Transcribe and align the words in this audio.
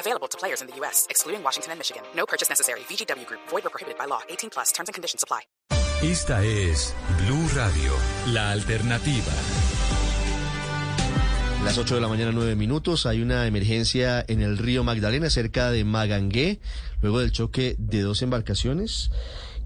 Available 0.00 0.28
to 0.28 0.38
players 0.38 0.62
in 0.62 0.66
the 0.66 0.74
U.S., 0.80 1.06
excluding 1.10 1.42
Washington 1.44 1.72
and 1.72 1.78
Michigan. 1.78 2.02
No 2.16 2.24
purchase 2.24 2.48
necessary. 2.48 2.80
VGW 2.88 3.26
Group. 3.26 3.40
Void 3.50 3.66
or 3.66 3.70
prohibited 3.70 3.98
by 3.98 4.06
law. 4.06 4.22
18 4.30 4.50
plus. 4.50 4.72
Terms 4.72 4.88
and 4.88 4.94
conditions 4.94 5.22
apply. 5.22 5.42
Esta 6.02 6.42
es 6.42 6.94
Blue 7.26 7.46
Radio, 7.54 7.92
la 8.32 8.52
alternativa. 8.52 9.32
Las 11.62 11.76
8 11.76 11.96
de 11.96 12.00
la 12.00 12.08
mañana, 12.08 12.32
9 12.32 12.56
minutos. 12.56 13.04
Hay 13.04 13.20
una 13.20 13.46
emergencia 13.46 14.24
en 14.26 14.40
el 14.40 14.56
río 14.56 14.82
Magdalena, 14.82 15.28
cerca 15.28 15.70
de 15.70 15.84
Magangué, 15.84 16.60
luego 17.02 17.20
del 17.20 17.32
choque 17.32 17.76
de 17.78 18.00
dos 18.00 18.22
embarcaciones 18.22 19.10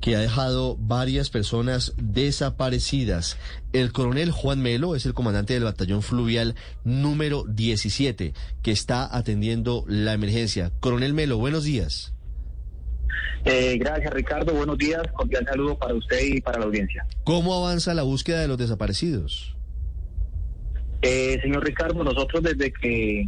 que 0.05 0.17
ha 0.17 0.21
dejado 0.21 0.77
varias 0.79 1.31
personas 1.31 1.95
desaparecidas. 1.97 3.39
El 3.73 3.91
coronel 3.91 4.33
Juan 4.33 4.61
Melo 4.61 4.97
es 4.97 5.07
el 5.07 5.15
comandante 5.15 5.55
del 5.55 5.65
batallón 5.65 6.03
fluvial 6.03 6.57
número 6.85 7.45
17 7.45 8.35
que 8.63 8.71
está 8.71 9.17
atendiendo 9.17 9.83
la 9.89 10.13
emergencia. 10.13 10.71
Coronel 10.81 11.15
Melo, 11.15 11.39
buenos 11.39 11.65
días. 11.65 12.13
Eh, 13.47 13.79
gracias 13.79 14.13
Ricardo, 14.13 14.53
buenos 14.53 14.77
días, 14.77 15.01
cordial 15.15 15.47
saludo 15.47 15.79
para 15.79 15.95
usted 15.95 16.21
y 16.23 16.43
para 16.43 16.59
la 16.59 16.67
audiencia. 16.67 17.07
¿Cómo 17.25 17.55
avanza 17.55 17.95
la 17.95 18.03
búsqueda 18.03 18.43
de 18.43 18.49
los 18.49 18.59
desaparecidos? 18.59 19.57
Eh, 21.01 21.39
señor 21.41 21.65
Ricardo, 21.65 22.05
nosotros 22.05 22.43
desde 22.43 22.71
que 22.71 23.27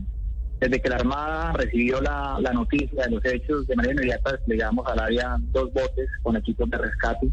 desde 0.61 0.81
que 0.81 0.89
la 0.89 0.97
Armada 0.97 1.53
recibió 1.53 2.01
la, 2.01 2.39
noticia 2.53 3.05
de 3.05 3.11
los 3.11 3.25
hechos, 3.25 3.67
de 3.67 3.77
manera 3.77 3.95
inmediata 3.95 4.33
desplegamos 4.33 4.87
al 4.87 4.99
área 4.99 5.37
dos 5.53 5.73
botes 5.73 6.09
con 6.23 6.37
equipos 6.37 6.69
de 6.71 6.79
rescate. 6.79 7.29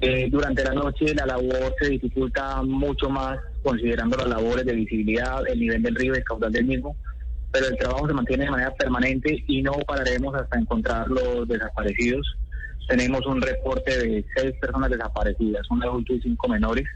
Eh, 0.00 0.28
durante 0.30 0.62
la 0.62 0.74
noche 0.74 1.12
la 1.14 1.26
labor 1.26 1.74
se 1.80 1.88
dificulta 1.88 2.62
mucho 2.62 3.08
más 3.08 3.38
considerando 3.62 4.16
las 4.16 4.28
labores 4.28 4.64
de 4.64 4.74
visibilidad, 4.74 5.42
el 5.48 5.58
nivel 5.58 5.82
del 5.82 5.94
río 5.94 6.14
el 6.14 6.22
caudal 6.22 6.52
del 6.52 6.66
mismo, 6.66 6.96
pero 7.50 7.66
el 7.66 7.76
trabajo 7.78 8.06
se 8.06 8.14
mantiene 8.14 8.44
de 8.44 8.50
manera 8.50 8.74
permanente 8.74 9.42
y 9.46 9.62
no 9.62 9.72
pararemos 9.86 10.34
hasta 10.34 10.58
encontrar 10.58 11.08
los 11.08 11.48
desaparecidos. 11.48 12.26
Tenemos 12.88 13.26
un 13.26 13.40
reporte 13.40 13.98
de 13.98 14.24
seis 14.36 14.54
personas 14.60 14.90
desaparecidas, 14.90 15.68
un 15.70 15.82
adulto 15.82 16.14
y 16.14 16.20
cinco 16.20 16.48
menores, 16.48 16.86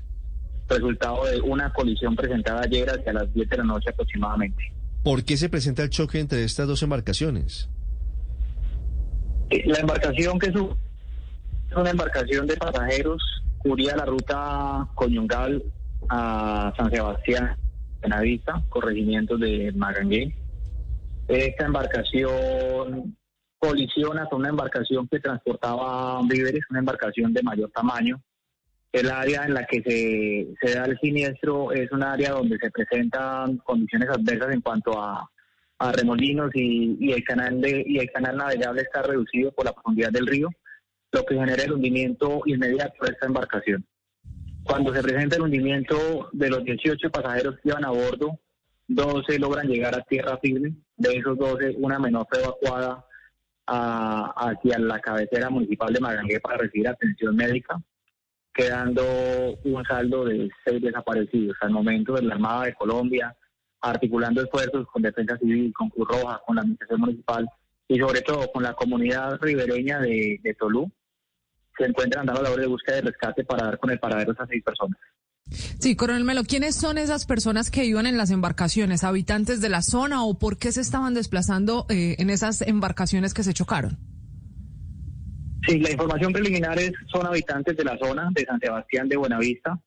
resultado 0.68 1.24
de 1.24 1.40
una 1.40 1.72
colisión 1.72 2.14
presentada 2.14 2.62
ayer 2.62 2.88
hacia 2.88 3.12
las 3.12 3.32
10 3.34 3.48
de 3.48 3.56
la 3.58 3.64
noche 3.64 3.90
aproximadamente. 3.90 4.72
¿Por 5.02 5.24
qué 5.24 5.36
se 5.36 5.48
presenta 5.48 5.82
el 5.82 5.90
choque 5.90 6.20
entre 6.20 6.44
estas 6.44 6.66
dos 6.68 6.82
embarcaciones? 6.82 7.68
Eh, 9.50 9.62
La 9.66 9.78
embarcación 9.80 10.38
que 10.38 10.46
es 10.48 10.54
un- 10.56 10.76
es 11.70 11.76
una 11.76 11.90
embarcación 11.90 12.46
de 12.46 12.56
pasajeros, 12.56 13.22
cubría 13.58 13.96
la 13.96 14.04
ruta 14.04 14.88
Coñungal 14.94 15.62
a 16.08 16.72
San 16.76 16.90
Sebastián, 16.90 17.56
Benavista, 18.00 18.62
corregimientos 18.68 19.38
de 19.40 19.72
Magangué. 19.74 20.34
Esta 21.28 21.66
embarcación 21.66 23.16
colisiona 23.58 24.26
con 24.26 24.40
una 24.40 24.48
embarcación 24.50 25.06
que 25.08 25.20
transportaba 25.20 26.20
víveres, 26.28 26.62
una 26.70 26.80
embarcación 26.80 27.32
de 27.32 27.42
mayor 27.42 27.70
tamaño. 27.70 28.20
El 28.92 29.10
área 29.10 29.44
en 29.44 29.54
la 29.54 29.64
que 29.64 29.82
se, 29.82 30.54
se 30.60 30.74
da 30.78 30.84
el 30.84 30.98
siniestro 30.98 31.72
es 31.72 31.90
un 31.92 32.02
área 32.02 32.32
donde 32.32 32.58
se 32.58 32.70
presentan 32.70 33.56
condiciones 33.58 34.08
adversas 34.10 34.52
en 34.52 34.60
cuanto 34.60 35.00
a, 35.02 35.28
a 35.78 35.92
remolinos 35.92 36.50
y, 36.54 36.96
y 37.00 37.12
el 37.12 37.24
canal 37.24 37.60
de 37.60 37.82
y 37.86 37.98
el 37.98 38.10
canal 38.10 38.36
navegable 38.36 38.82
está 38.82 39.02
reducido 39.02 39.50
por 39.52 39.64
la 39.64 39.72
profundidad 39.72 40.10
del 40.10 40.26
río, 40.26 40.50
lo 41.10 41.24
que 41.24 41.34
genera 41.36 41.62
el 41.64 41.72
hundimiento 41.72 42.42
inmediato 42.44 43.04
de 43.04 43.12
esta 43.12 43.26
embarcación. 43.26 43.84
Cuando 44.64 44.94
se 44.94 45.02
presenta 45.02 45.36
el 45.36 45.42
hundimiento 45.42 46.28
de 46.32 46.50
los 46.50 46.62
18 46.62 47.10
pasajeros 47.10 47.56
que 47.62 47.70
iban 47.70 47.84
a 47.86 47.90
bordo, 47.90 48.38
12 48.88 49.38
logran 49.38 49.68
llegar 49.68 49.94
a 49.94 50.02
tierra 50.02 50.36
firme, 50.38 50.74
de 50.98 51.16
esos 51.16 51.38
12 51.38 51.76
una 51.78 51.98
menor 51.98 52.26
fue 52.30 52.42
evacuada 52.42 53.04
a- 53.66 54.32
hacia 54.36 54.78
la 54.78 55.00
cabecera 55.00 55.48
municipal 55.48 55.92
de 55.94 56.00
Magangué 56.00 56.40
para 56.40 56.58
recibir 56.58 56.88
atención 56.88 57.34
médica 57.34 57.80
quedando 58.54 59.02
un 59.64 59.84
saldo 59.84 60.24
de 60.24 60.50
seis 60.64 60.82
desaparecidos. 60.82 61.56
Al 61.60 61.70
momento 61.70 62.14
de 62.14 62.22
la 62.22 62.34
Armada 62.34 62.64
de 62.66 62.74
Colombia, 62.74 63.34
articulando 63.80 64.42
esfuerzos 64.42 64.86
con 64.92 65.02
Defensa 65.02 65.36
Civil, 65.38 65.72
con 65.74 65.90
Cruz 65.90 66.08
Roja, 66.08 66.40
con 66.46 66.56
la 66.56 66.62
Administración 66.62 67.00
Municipal 67.00 67.48
y 67.88 67.98
sobre 67.98 68.22
todo 68.22 68.50
con 68.52 68.62
la 68.62 68.74
comunidad 68.74 69.38
ribereña 69.40 69.98
de, 70.00 70.38
de 70.42 70.54
Tolú, 70.54 70.90
se 71.76 71.86
encuentran 71.86 72.26
dando 72.26 72.42
labores 72.42 72.64
de 72.64 72.70
búsqueda 72.70 72.98
y 72.98 73.02
rescate 73.02 73.44
para 73.44 73.64
dar 73.64 73.78
con 73.78 73.90
el 73.90 73.98
paradero 73.98 74.32
de 74.32 74.34
esas 74.34 74.48
seis 74.48 74.62
personas. 74.62 74.98
Sí, 75.80 75.96
coronel 75.96 76.24
Melo, 76.24 76.44
¿quiénes 76.44 76.76
son 76.76 76.96
esas 76.96 77.26
personas 77.26 77.70
que 77.70 77.84
iban 77.84 78.06
en 78.06 78.16
las 78.16 78.30
embarcaciones? 78.30 79.04
¿Habitantes 79.04 79.60
de 79.60 79.68
la 79.68 79.82
zona 79.82 80.24
o 80.24 80.38
por 80.38 80.56
qué 80.56 80.72
se 80.72 80.80
estaban 80.80 81.14
desplazando 81.14 81.86
eh, 81.88 82.16
en 82.18 82.30
esas 82.30 82.62
embarcaciones 82.62 83.34
que 83.34 83.42
se 83.42 83.52
chocaron? 83.52 83.98
Sí, 85.66 85.78
la 85.78 85.92
información 85.92 86.32
preliminar 86.32 86.78
es, 86.78 86.92
son 87.06 87.26
habitantes 87.26 87.76
de 87.76 87.84
la 87.84 87.96
zona 87.98 88.28
de 88.32 88.44
San 88.44 88.58
Sebastián 88.58 89.08
de 89.08 89.16
Buenavista. 89.16 89.78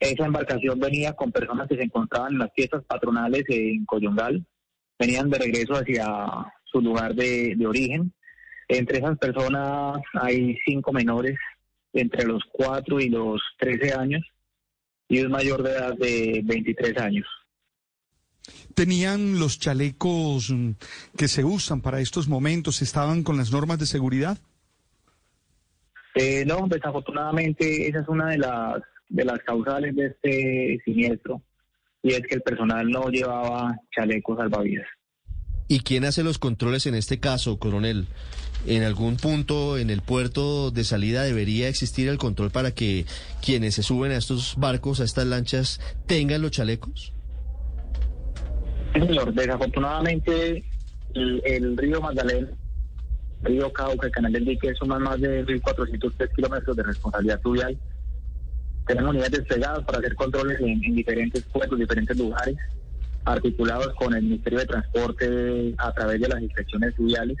Esa 0.00 0.26
embarcación 0.26 0.80
venía 0.80 1.12
con 1.12 1.30
personas 1.30 1.68
que 1.68 1.76
se 1.76 1.84
encontraban 1.84 2.32
en 2.32 2.38
las 2.40 2.52
fiestas 2.54 2.82
patronales 2.84 3.44
en 3.48 3.84
Coyungal. 3.84 4.44
Venían 4.98 5.30
de 5.30 5.38
regreso 5.38 5.74
hacia 5.74 6.06
su 6.64 6.80
lugar 6.80 7.14
de, 7.14 7.56
origen. 7.64 8.12
Entre 8.66 8.98
esas 8.98 9.16
personas 9.18 10.00
hay 10.14 10.58
cinco 10.64 10.92
menores 10.92 11.38
entre 11.92 12.26
los 12.26 12.42
4 12.50 13.00
y 13.00 13.08
los 13.10 13.40
13 13.58 13.92
años 13.94 14.22
y 15.08 15.20
un 15.20 15.30
mayor 15.30 15.62
de 15.62 15.70
edad 15.70 15.94
de 15.94 16.40
23 16.42 16.98
años. 16.98 17.26
¿Tenían 18.74 19.38
los 19.38 19.60
chalecos 19.60 20.50
mm, 20.50 20.70
que 21.16 21.28
se 21.28 21.44
usan 21.44 21.80
para 21.80 22.00
estos 22.00 22.26
momentos? 22.26 22.82
¿Estaban 22.82 23.22
con 23.22 23.36
las 23.36 23.52
normas 23.52 23.78
de 23.78 23.86
seguridad? 23.86 24.38
Eh, 26.14 26.44
no, 26.46 26.66
desafortunadamente 26.68 27.88
esa 27.88 28.00
es 28.00 28.08
una 28.08 28.30
de 28.30 28.38
las 28.38 28.82
de 29.08 29.24
las 29.24 29.38
causales 29.40 29.94
de 29.94 30.06
este 30.06 30.80
siniestro 30.84 31.42
y 32.02 32.12
es 32.12 32.22
que 32.22 32.36
el 32.36 32.42
personal 32.42 32.88
no 32.88 33.08
llevaba 33.08 33.78
chalecos 33.94 34.38
salvavidas. 34.38 34.86
¿Y 35.68 35.80
quién 35.80 36.04
hace 36.04 36.24
los 36.24 36.38
controles 36.38 36.86
en 36.86 36.94
este 36.94 37.20
caso, 37.20 37.58
coronel? 37.58 38.06
¿En 38.66 38.82
algún 38.82 39.16
punto 39.16 39.78
en 39.78 39.90
el 39.90 40.02
puerto 40.02 40.70
de 40.70 40.84
salida 40.84 41.22
debería 41.22 41.68
existir 41.68 42.08
el 42.08 42.18
control 42.18 42.50
para 42.50 42.72
que 42.72 43.06
quienes 43.44 43.74
se 43.74 43.82
suben 43.82 44.12
a 44.12 44.16
estos 44.16 44.56
barcos, 44.56 45.00
a 45.00 45.04
estas 45.04 45.26
lanchas, 45.26 45.80
tengan 46.06 46.42
los 46.42 46.50
chalecos? 46.50 47.12
Sí, 48.94 49.00
señor, 49.00 49.32
desafortunadamente 49.32 50.64
el, 51.14 51.42
el 51.44 51.76
río 51.76 52.00
Magdalena, 52.00 52.48
río 53.42 53.72
Cauca, 53.72 54.06
el 54.06 54.12
canal 54.12 54.32
del 54.32 54.44
dique 54.44 54.74
suman 54.74 55.02
más 55.02 55.20
de 55.20 55.44
1.403 55.44 56.34
kilómetros 56.34 56.76
de 56.76 56.82
responsabilidad 56.82 57.40
fluvial. 57.40 57.76
Tenemos 58.86 59.10
unidades 59.10 59.32
desplegadas 59.32 59.84
para 59.84 59.98
hacer 59.98 60.14
controles 60.14 60.60
en, 60.60 60.84
en 60.84 60.94
diferentes 60.94 61.42
puertos, 61.44 61.78
diferentes 61.78 62.16
lugares, 62.16 62.56
articulados 63.24 63.94
con 63.94 64.14
el 64.14 64.22
Ministerio 64.22 64.60
de 64.60 64.66
Transporte 64.66 65.74
a 65.78 65.92
través 65.92 66.20
de 66.20 66.28
las 66.28 66.42
inspecciones 66.42 66.94
fluviales. 66.94 67.38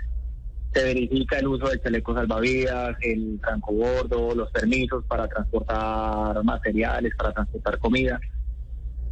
Se 0.72 0.82
verifica 0.82 1.38
el 1.38 1.48
uso 1.48 1.68
del 1.68 1.82
chaleco 1.82 2.14
salvavidas, 2.14 2.96
el 3.02 3.38
trancobordo, 3.40 4.34
los 4.34 4.50
permisos 4.50 5.04
para 5.04 5.28
transportar 5.28 6.42
materiales, 6.44 7.12
para 7.16 7.32
transportar 7.32 7.78
comida. 7.78 8.20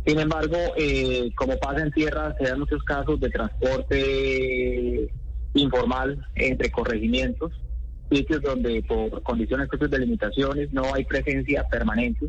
Sin 0.07 0.19
embargo, 0.19 0.57
eh, 0.77 1.31
como 1.37 1.59
pasa 1.59 1.83
en 1.83 1.91
tierra, 1.91 2.35
se 2.39 2.45
dan 2.45 2.61
muchos 2.61 2.83
casos 2.85 3.21
de 3.21 3.29
transporte 3.29 5.11
informal 5.55 6.27
entre 6.35 6.71
corregimientos, 6.71 7.53
sitios 8.11 8.43
donde 8.43 8.83
por 8.83 9.23
condiciones 9.23 9.69
propias 9.69 9.91
de 9.91 9.99
limitaciones 10.01 10.73
no 10.73 10.95
hay 10.95 11.05
presencia 11.05 11.67
permanente 11.69 12.29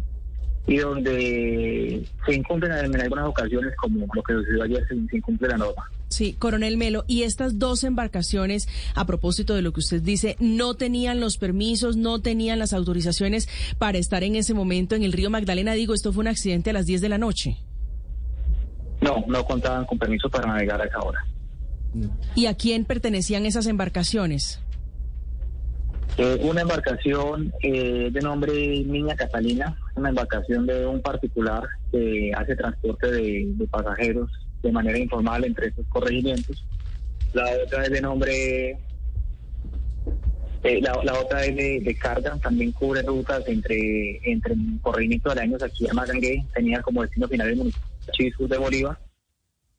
y 0.68 0.78
donde 0.78 2.06
se 2.26 2.34
incumplen 2.34 2.72
en 2.72 3.02
algunas 3.02 3.28
ocasiones, 3.28 3.74
como 3.78 4.06
lo 4.14 4.24
que 4.24 4.34
sucedió 4.34 4.64
ayer, 4.64 4.86
se, 4.88 5.18
incumple 5.18 5.48
la 5.48 5.58
norma. 5.58 5.90
Sí, 6.08 6.34
coronel 6.34 6.78
Melo, 6.78 7.04
y 7.08 7.24
estas 7.24 7.58
dos 7.58 7.84
embarcaciones, 7.84 8.68
a 8.96 9.06
propósito 9.06 9.56
de 9.56 9.62
lo 9.62 9.72
que 9.72 9.80
usted 9.80 10.02
dice, 10.02 10.36
no 10.40 10.76
tenían 10.76 11.20
los 11.20 11.38
permisos, 11.38 11.98
no 11.98 12.22
tenían 12.22 12.60
las 12.60 12.74
autorizaciones 12.74 13.50
para 13.78 13.98
estar 13.98 14.24
en 14.24 14.36
ese 14.36 14.54
momento 14.54 14.96
en 14.96 15.04
el 15.04 15.14
río 15.14 15.30
Magdalena. 15.30 15.74
Digo, 15.74 15.94
esto 15.94 16.14
fue 16.14 16.22
un 16.22 16.28
accidente 16.28 16.70
a 16.70 16.74
las 16.74 16.86
10 16.86 17.02
de 17.02 17.10
la 17.10 17.18
noche. 17.18 17.58
No, 19.02 19.24
no 19.28 19.44
contaban 19.46 19.86
con 19.86 19.98
permiso 19.98 20.30
para 20.30 20.48
navegar 20.48 20.80
a 20.82 20.86
esa 20.86 21.00
hora. 21.00 21.26
¿Y 22.36 22.46
a 22.46 22.54
quién 22.56 22.86
pertenecían 22.86 23.46
esas 23.46 23.68
embarcaciones? 23.68 24.60
Eh, 26.18 26.40
una 26.42 26.62
embarcación 26.62 27.54
eh, 27.62 28.10
de 28.12 28.22
nombre 28.22 28.54
Niña 28.86 29.16
Catalina, 29.16 29.78
una 29.96 30.10
embarcación 30.10 30.66
de 30.66 30.86
un 30.86 31.02
particular 31.02 31.64
que 31.92 32.32
hace 32.36 32.56
transporte 32.56 33.12
de, 33.12 33.68
pasajeros 33.70 34.30
de 34.62 34.72
manera 34.72 34.98
informal 34.98 35.46
entre 35.46 35.68
estos 35.68 35.86
corregimientos. 35.88 36.66
La 37.34 37.46
otra 37.66 37.84
es 37.84 37.92
de 37.92 38.02
nombre 38.02 38.78
eh, 40.64 40.80
la, 40.80 40.94
otra 41.20 41.44
es 41.44 41.56
de, 41.56 41.80
de 41.80 41.96
carga, 41.96 42.38
también 42.38 42.72
cubre 42.72 43.02
rutas 43.02 43.44
entre, 43.48 44.20
entre 44.30 44.54
el 44.54 44.80
corregimiento 44.82 45.34
de 45.34 45.42
años 45.42 45.64
aquí 45.64 45.88
a 45.90 45.94
Magangué, 45.94 46.46
tenía 46.54 46.82
como 46.84 47.02
destino 47.02 47.28
final 47.28 47.50
el 47.50 47.56
municipio 47.56 48.48
de 48.48 48.58
Bolívar. 48.58 49.00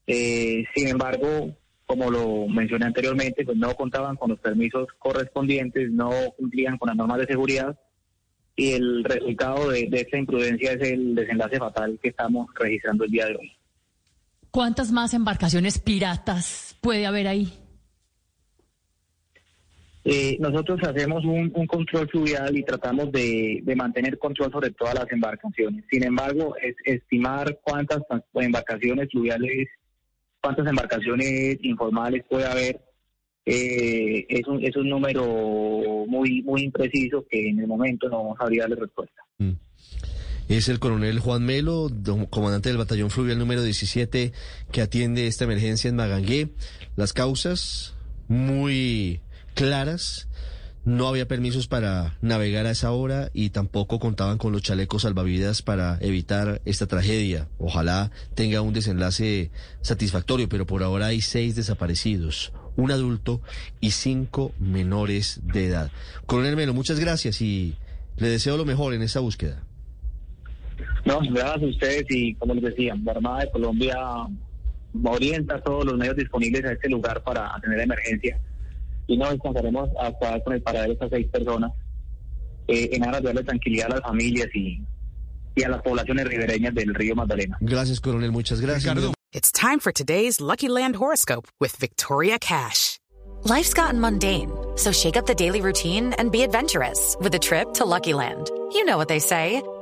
Eh, 0.09 0.65
sin 0.75 0.89
embargo, 0.89 1.55
como 1.93 2.11
lo 2.11 2.49
mencioné 2.49 2.87
anteriormente, 2.87 3.45
pues 3.45 3.59
no 3.59 3.75
contaban 3.75 4.17
con 4.17 4.31
los 4.31 4.41
permisos 4.41 4.89
correspondientes, 4.99 5.91
no 5.91 6.11
cumplían 6.39 6.79
con 6.79 6.87
las 6.89 6.97
normas 6.97 7.19
de 7.19 7.27
seguridad 7.27 7.79
y 8.57 8.73
el 8.73 9.05
resultado 9.05 9.69
de, 9.69 9.89
de 9.91 10.01
esta 10.01 10.17
imprudencia 10.17 10.73
es 10.73 10.81
el 10.89 11.15
desenlace 11.15 11.59
fatal 11.59 11.99
que 12.03 12.09
estamos 12.09 12.49
registrando 12.55 13.05
el 13.05 13.11
día 13.11 13.27
de 13.27 13.37
hoy. 13.37 13.53
¿Cuántas 14.51 14.91
más 14.91 15.13
embarcaciones 15.13 15.79
piratas 15.79 16.75
puede 16.81 17.05
haber 17.05 17.29
ahí? 17.29 17.53
Eh, 20.05 20.39
nosotros 20.41 20.81
hacemos 20.85 21.23
un, 21.27 21.53
un 21.55 21.67
control 21.67 22.09
fluvial 22.09 22.57
y 22.57 22.65
tratamos 22.65 23.13
de, 23.13 23.61
de 23.63 23.77
mantener 23.77 24.19
control 24.19 24.51
sobre 24.51 24.71
todas 24.71 24.95
las 24.95 25.13
embarcaciones. 25.13 25.85
Sin 25.91 26.05
embargo, 26.05 26.57
es, 26.57 26.75
estimar 26.87 27.59
cuántas 27.63 28.01
embarcaciones 28.33 29.11
fluviales, 29.11 29.69
cuántas 30.43 30.67
embarcaciones 30.67 31.59
informales 31.63 32.25
puede 32.29 32.47
haber, 32.47 32.81
eh, 33.47 34.27
es, 34.29 34.47
un, 34.47 34.63
es 34.65 34.77
un 34.77 34.89
número 34.89 35.25
muy, 36.07 36.43
muy 36.43 36.63
impreciso 36.63 37.25
que 37.31 37.49
en 37.49 37.61
el 37.61 37.67
momento 37.67 38.09
no 38.09 38.35
sabría 38.39 38.63
darle 38.63 38.77
respuesta. 38.77 39.23
Mm. 39.39 39.53
Es 40.49 40.69
el 40.69 40.81
coronel 40.81 41.21
Juan 41.21 41.47
Melo, 41.47 41.89
comandante 42.29 42.69
del 42.69 42.77
batallón 42.77 43.11
fluvial 43.11 43.39
número 43.39 43.63
17, 43.63 44.33
que 44.71 44.83
atiende 44.83 45.27
esta 45.27 45.45
emergencia 45.45 45.89
en 45.89 45.97
Magangué. 45.97 46.49
Las 46.97 47.13
causas 47.13 47.95
muy 48.29 49.21
claras. 49.55 50.29
No 50.85 51.07
había 51.07 51.29
permisos 51.29 51.69
para 51.69 52.17
navegar 52.23 52.67
a 52.67 52.73
esa 52.73 52.91
hora 52.91 53.31
y 53.33 53.51
tampoco 53.51 54.01
contaban 54.01 54.37
con 54.37 54.51
los 54.51 54.63
chalecos 54.63 55.03
salvavidas 55.03 55.63
para 55.63 55.97
evitar 56.01 56.61
esta 56.65 56.89
tragedia. 56.89 57.47
Ojalá 57.59 58.11
tenga 58.35 58.63
un 58.63 58.73
desenlace 58.73 59.53
satisfactorio, 59.81 60.49
pero 60.49 60.67
por 60.67 60.83
ahora 60.83 61.07
hay 61.07 61.21
seis 61.21 61.55
desaparecidos, 61.55 62.53
un 62.75 62.91
adulto 62.91 63.43
y 63.81 63.93
cinco 63.93 64.55
menores 64.59 65.41
de 65.45 65.67
edad. 65.67 65.93
Coronel 66.27 66.57
Melo, 66.57 66.75
muchas 66.75 66.99
gracias 66.99 67.41
y 67.43 67.77
le 68.17 68.29
deseo 68.29 68.57
lo 68.57 68.65
mejor 68.65 68.93
en 68.93 69.03
esta 69.03 69.21
búsqueda. 69.21 69.63
No, 71.05 71.21
gracias 71.21 71.63
a 71.63 71.67
ustedes 71.67 72.07
y 72.09 72.35
como 72.35 72.55
les 72.55 72.65
decía, 72.65 72.97
la 73.05 73.13
Armada 73.13 73.45
de 73.45 73.51
Colombia 73.53 73.97
orienta 75.05 75.61
todos 75.61 75.85
los 75.85 75.97
medios 75.97 76.17
disponibles 76.17 76.65
a 76.65 76.73
este 76.73 76.89
lugar 76.89 77.23
para 77.23 77.55
atender 77.55 77.83
emergencia 77.83 78.41
y 79.07 79.17
no 79.17 79.31
descansaremos 79.31 79.91
hasta 80.01 80.43
con 80.43 80.55
el 80.55 80.63
paradero 80.63 80.89
de 80.89 80.95
estas 80.95 81.11
seis 81.11 81.27
personas 81.29 81.73
eh, 82.69 82.91
en 82.93 83.05
aras 83.05 83.21
de 83.23 83.29
darle 83.29 83.45
tranquilidad 83.45 83.87
a 83.87 83.97
las 83.97 84.03
familias 84.03 84.49
y, 84.55 84.83
y 85.55 85.63
a 85.63 85.69
las 85.69 85.83
poblaciones 85.83 86.27
ribereñas 86.27 86.75
del 86.75 86.95
río 86.95 87.15
Magdalena. 87.15 87.57
Gracias, 87.61 88.01
coronel. 88.01 88.33
Muchas 88.33 88.61
gracias. 88.61 88.95
Ricardo. 88.95 89.15
It's 89.33 89.51
time 89.51 89.81
for 89.81 89.93
today's 89.93 90.41
Lucky 90.41 90.69
Land 90.69 90.97
horoscope 90.97 91.49
with 91.59 91.75
Victoria 91.77 92.39
Cash. 92.39 92.99
Life's 93.45 93.75
gotten 93.75 94.01
mundane, 94.01 94.51
so 94.77 94.93
shake 94.93 95.17
up 95.17 95.27
the 95.27 95.35
daily 95.35 95.61
routine 95.61 96.13
and 96.13 96.31
be 96.31 96.43
adventurous 96.43 97.17
with 97.21 97.35
a 97.35 97.39
trip 97.39 97.75
to 97.75 97.85
Lucky 97.85 98.13
Land. 98.15 98.51
You 98.73 98.85
know 98.85 98.97
what 98.97 99.09
they 99.09 99.19
say. 99.19 99.63